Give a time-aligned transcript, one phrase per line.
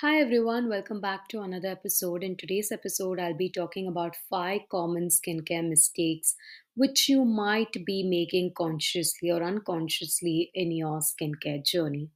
[0.00, 2.24] Hi everyone, welcome back to another episode.
[2.24, 6.36] In today's episode, I'll be talking about five common skincare mistakes
[6.74, 12.08] which you might be making consciously or unconsciously in your skincare journey.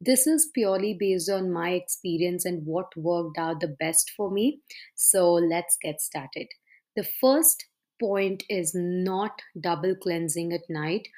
[0.00, 4.60] This is purely based on my experience and what worked out the best for me.
[4.94, 6.46] So let's get started.
[6.94, 7.64] The first
[8.00, 11.08] point is not double cleansing at night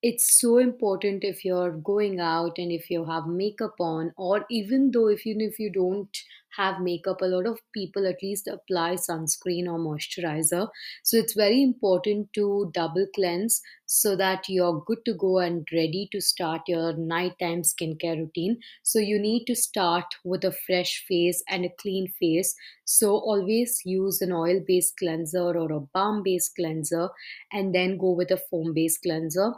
[0.00, 4.92] it's so important if you're going out and if you have makeup on or even
[4.92, 6.16] though if you if you don't
[6.56, 10.68] have makeup a lot of people at least apply sunscreen or moisturizer.
[11.04, 16.08] So it's very important to double cleanse so that you're good to go and ready
[16.12, 18.58] to start your nighttime skincare routine.
[18.82, 22.54] So you need to start with a fresh face and a clean face.
[22.84, 27.10] So always use an oil based cleanser or a balm based cleanser
[27.52, 29.52] and then go with a foam based cleanser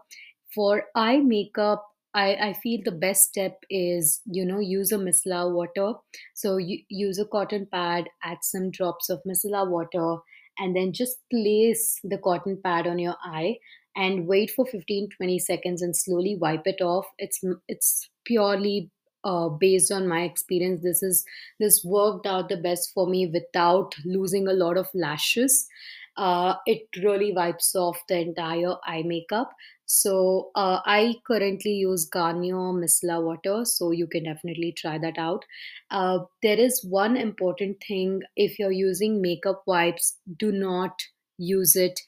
[0.55, 5.55] for eye makeup I, I feel the best step is you know use a micellar
[5.55, 5.95] water.
[6.35, 10.17] So you use a cotton pad add some drops of micellar water
[10.59, 13.59] and then just place the cotton pad on your eye
[13.97, 17.07] and wait for 15 20 seconds and slowly wipe it off.
[17.19, 18.91] It's it's purely
[19.23, 20.83] uh, based on my experience.
[20.83, 21.25] This is
[21.61, 25.69] this worked out the best for me without losing a lot of lashes.
[26.17, 29.53] Uh, it really wipes off the entire eye makeup
[29.93, 35.45] so uh, I currently use Garnier micellar water, so you can definitely try that out.
[35.91, 41.03] Uh, there is one important thing: if you're using makeup wipes, do not
[41.39, 41.99] use it.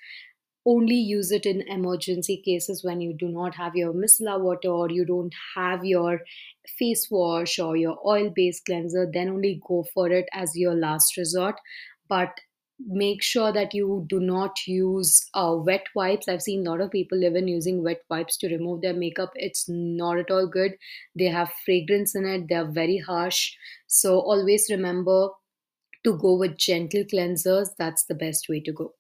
[0.65, 4.89] Only use it in emergency cases when you do not have your micellar water or
[4.89, 6.21] you don't have your
[6.79, 9.11] face wash or your oil based cleanser.
[9.13, 11.57] Then only go for it as your last resort.
[12.09, 12.31] But
[12.87, 16.29] make sure that you do not use uh, wet wipes.
[16.29, 19.33] I've seen a lot of people even using wet wipes to remove their makeup.
[19.35, 20.77] It's not at all good.
[21.15, 22.49] They have fragrance in it.
[22.49, 23.55] They're very harsh.
[23.87, 25.29] So always remember
[26.05, 27.69] to go with gentle cleansers.
[27.79, 28.95] That's the best way to go.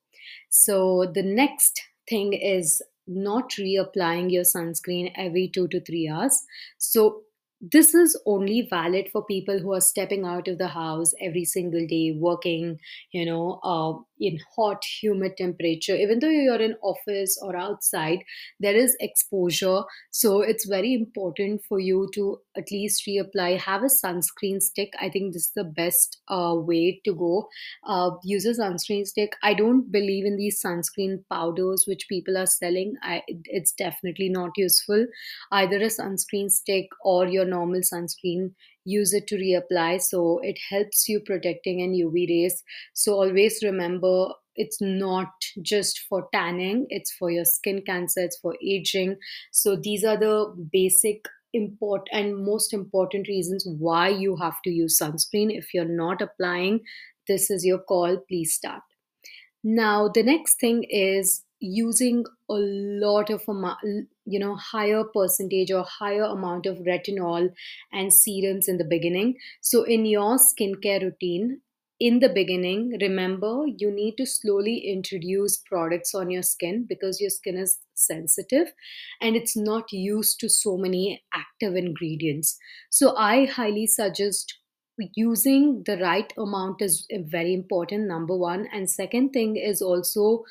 [0.50, 6.44] So the next thing is not reapplying your sunscreen every 2 to 3 hours.
[6.78, 7.22] So
[7.62, 11.86] this is only valid for people who are stepping out of the house every single
[11.86, 12.78] day working
[13.12, 13.92] you know uh,
[14.22, 15.96] in hot humid temperature.
[15.96, 18.20] Even though you're in office or outside
[18.60, 19.82] there is exposure.
[20.10, 23.58] So it's very important for you to at least reapply.
[23.58, 24.92] Have a sunscreen stick.
[25.00, 27.48] I think this is the best uh, way to go.
[27.84, 29.34] Uh, use a sunscreen stick.
[29.42, 32.94] I don't believe in these sunscreen powders which people are selling.
[33.02, 35.06] I, it's definitely not useful.
[35.50, 38.52] Either a sunscreen stick or your normal sunscreen
[38.84, 40.00] use it to reapply.
[40.00, 42.62] So it helps you protecting in uv rays.
[42.94, 45.30] So always remember it's not
[45.62, 49.16] just for tanning it's for your skin cancer it's for aging.
[49.50, 54.98] So these are the basic import and most important reasons why you have to use
[54.98, 55.56] sunscreen.
[55.56, 56.80] If you're not applying
[57.28, 58.82] this is your call please start.
[59.64, 65.84] Now the next thing is using a lot of amount you know higher percentage or
[65.84, 67.50] higher amount of retinol
[67.92, 69.36] and serums in the beginning.
[69.60, 71.60] So in your skincare routine
[72.00, 77.30] in the beginning remember you need to slowly introduce products on your skin because your
[77.30, 78.72] skin is sensitive
[79.20, 82.58] and it's not used to so many active ingredients.
[82.90, 84.58] So i highly suggest
[85.14, 88.68] using the right amount is very important number one.
[88.72, 90.44] And second thing is also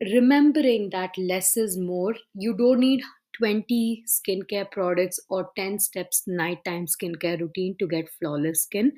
[0.00, 2.14] remembering that less is more.
[2.34, 3.02] You don't need
[3.38, 8.92] 20 skincare products or 10 steps nighttime skincare routine to get flawless skin.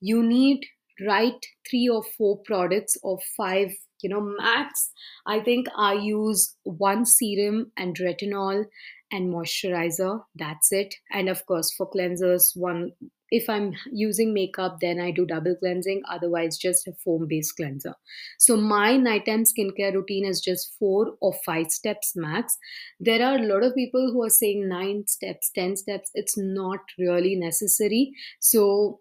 [0.00, 0.66] You need
[1.06, 3.70] right three or four products or five
[4.02, 4.90] you know max
[5.26, 8.64] i think i use one serum and retinol
[9.12, 10.94] and moisturizer that's it.
[11.10, 12.92] And of course for cleansers one
[13.30, 17.94] if i'm using makeup then i do double cleansing otherwise just a foam based cleanser.
[18.38, 22.56] So my nighttime skincare routine is just four or five steps max.
[23.00, 26.80] There are a lot of people who are saying nine steps 10 steps it's not
[26.98, 28.12] really necessary.
[28.40, 29.00] So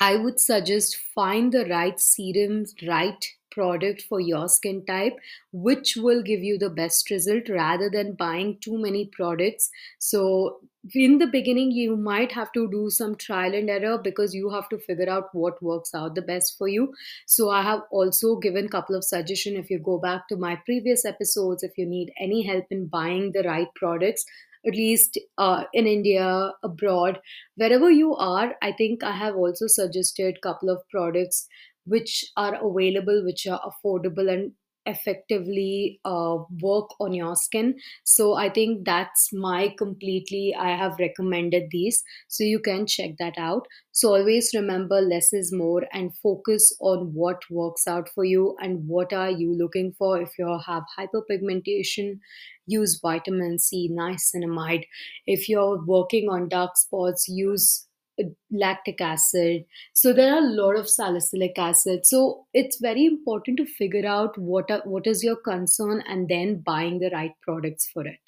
[0.00, 5.16] I would suggest find the right serums, right product for your skin type,
[5.52, 9.70] which will give you the best result rather than buying too many products.
[9.98, 10.60] So,
[10.92, 14.68] in the beginning, you might have to do some trial and error because you have
[14.68, 16.92] to figure out what works out the best for you.
[17.26, 19.58] So, I have also given couple of suggestions.
[19.58, 23.32] If you go back to my previous episodes, if you need any help in buying
[23.32, 24.24] the right products,
[24.66, 27.20] at least uh, in India, abroad,
[27.56, 31.46] wherever you are, I think I have also suggested couple of products
[31.86, 34.52] which are available, which are affordable, and
[34.86, 37.74] effectively uh, work on your skin.
[38.04, 42.02] So i think that's my completely i have recommended these.
[42.28, 43.66] So you can check that out.
[43.92, 48.86] So always remember less is more and focus on what works out for you and
[48.86, 50.20] what are you looking for.
[50.20, 52.18] If you have hyperpigmentation
[52.66, 54.84] use vitamin c niacinamide.
[55.26, 57.86] If you're working on dark spots use
[58.50, 59.64] lactic acid.
[59.92, 62.06] So there are a lot of salicylic acid.
[62.06, 66.60] So it's very important to figure out what are, what is your concern and then
[66.60, 68.20] buying the right products for it.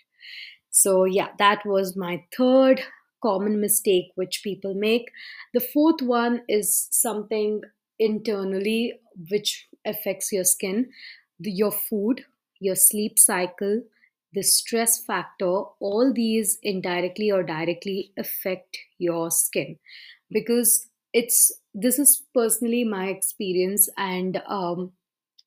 [0.70, 2.82] So yeah that was my third
[3.22, 5.10] common mistake which people make.
[5.54, 7.62] The fourth one is something
[7.98, 8.94] internally
[9.30, 10.90] which affects your skin
[11.38, 12.24] your food
[12.60, 13.82] your sleep cycle
[14.32, 19.78] the stress factor, all these indirectly or directly affect your skin.
[20.30, 24.92] Because it's this is personally my experience and um,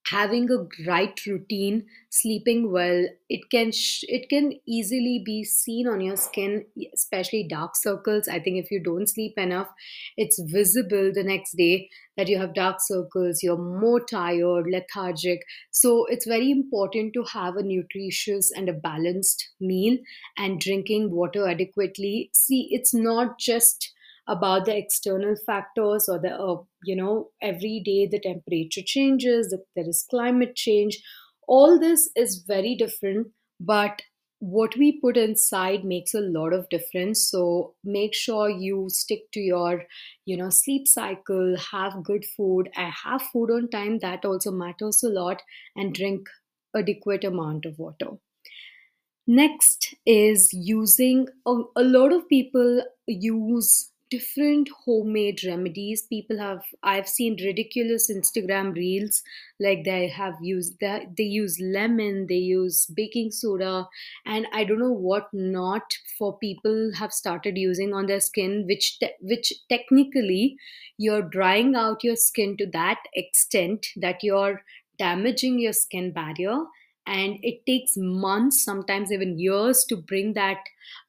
[0.07, 6.01] having a right routine sleeping well it can sh- it can easily be seen on
[6.01, 8.27] your skin especially dark circles.
[8.27, 9.69] I think if you don't sleep enough
[10.17, 15.41] it's visible the next day that you have dark circles you're more tired lethargic.
[15.71, 19.97] So it's very important to have a nutritious and a balanced meal
[20.37, 22.29] and drinking water adequately.
[22.33, 23.93] See it's not just
[24.29, 29.89] about the external factors or the uh, you know every day the temperature changes there
[29.89, 31.01] is climate change.
[31.47, 33.27] All this is very different
[33.59, 34.01] but
[34.41, 37.29] what we put inside makes a lot of difference.
[37.29, 39.83] So make sure you stick to your
[40.25, 43.99] you know sleep cycle have good food and have food on time.
[43.99, 45.41] That also matters a lot.
[45.75, 46.29] And drink
[46.75, 48.11] adequate amount of water.
[49.27, 56.01] Next is using a, a lot of people use different homemade remedies.
[56.03, 59.21] People have i've seen ridiculous instagram reels
[59.59, 63.87] like they have used that they use lemon they use baking soda
[64.25, 68.99] and i don't know what not for people have started using on their skin which
[68.99, 70.57] te- which technically
[70.97, 74.61] you're drying out your skin to that extent that you're
[74.97, 76.57] damaging your skin barrier
[77.09, 80.59] and it takes months sometimes even years to bring that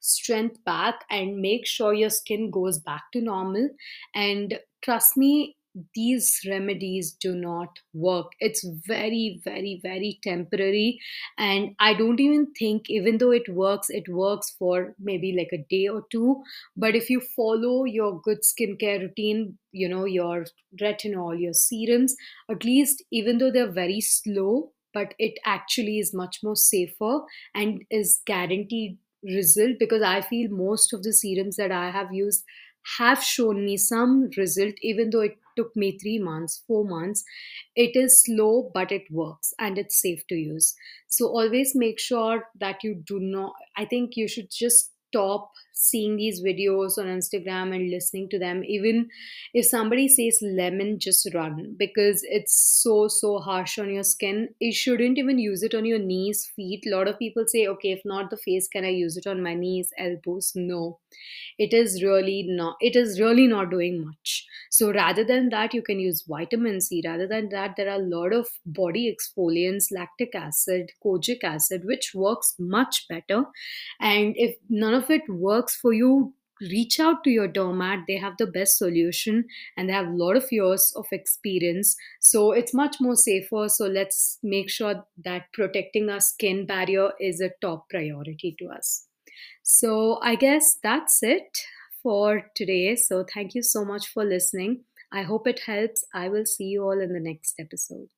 [0.00, 3.70] strength back and make sure your skin goes back to normal.
[4.14, 5.56] And trust me
[5.94, 8.32] these remedies do not work.
[8.40, 11.00] It's very very very temporary.
[11.38, 15.64] And i don't even think even though it works it works for maybe like a
[15.70, 16.42] day or two.
[16.76, 20.46] But if you follow your good skincare routine you know your
[20.80, 22.16] retinol your serums
[22.50, 27.20] at least even though they're very slow but it actually is much more safer
[27.54, 32.44] and is guaranteed result because I feel most of the serums that I have used
[32.98, 37.22] have shown me some result even though it took me 3 months 4 months.
[37.74, 40.74] It is slow but it works and it's safe to use.
[41.08, 46.16] So always make sure that you do not i think you should just stop seeing
[46.16, 48.62] these videos on Instagram and listening to them.
[48.64, 49.08] Even
[49.54, 54.48] if somebody says lemon, just run because it's so, so harsh on your skin.
[54.58, 56.84] You shouldn't even use it on your knees, feet.
[56.86, 59.42] A lot of people say, okay, if not the face, can I use it on
[59.42, 60.52] my knees, elbows?
[60.54, 60.98] No.
[61.58, 64.46] It is really not, it is really not doing much.
[64.70, 67.02] So rather than that, you can use vitamin C.
[67.04, 72.12] Rather than that, there are a lot of body exfoliants, lactic acid, kojic acid, which
[72.14, 73.44] works much better.
[74.00, 78.34] And if none of it works, for you reach out to your dermat they have
[78.36, 79.46] the best solution
[79.78, 81.96] and they have a lot of years of experience.
[82.20, 83.66] So it's much more safer.
[83.70, 89.06] So let's make sure that protecting our skin barrier is a top priority to us.
[89.62, 91.58] So i guess that's it
[92.02, 92.96] for today.
[92.96, 94.84] So thank you so much for listening.
[95.12, 96.04] I hope it helps.
[96.14, 98.08] I will see you all in the next episode